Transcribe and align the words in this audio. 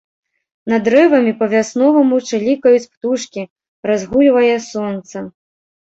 Над 0.71 0.87
дрэвамі 0.87 1.33
па-вясноваму 1.41 2.15
чылікаюць 2.29 2.87
птушкі, 2.93 3.41
разгульвае 3.93 4.53
сонца. 4.73 5.17